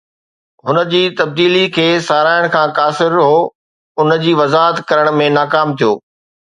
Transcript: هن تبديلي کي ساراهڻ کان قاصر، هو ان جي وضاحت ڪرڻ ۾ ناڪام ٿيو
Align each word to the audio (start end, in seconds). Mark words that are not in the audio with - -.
هن 0.67 0.77
تبديلي 1.19 1.61
کي 1.75 1.85
ساراهڻ 2.07 2.49
کان 2.57 2.75
قاصر، 2.81 3.19
هو 3.27 3.37
ان 4.01 4.19
جي 4.27 4.35
وضاحت 4.43 4.85
ڪرڻ 4.89 5.15
۾ 5.25 5.33
ناڪام 5.41 5.77
ٿيو 5.81 5.97